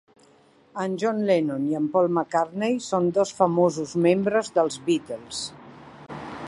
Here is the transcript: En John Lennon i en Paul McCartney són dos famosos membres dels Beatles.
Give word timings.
En 0.83 0.95
John 1.03 1.19
Lennon 1.31 1.67
i 1.73 1.77
en 1.79 1.85
Paul 1.97 2.09
McCartney 2.15 2.79
són 2.87 3.11
dos 3.19 3.35
famosos 3.43 3.95
membres 4.09 4.53
dels 4.59 4.83
Beatles. 4.89 5.49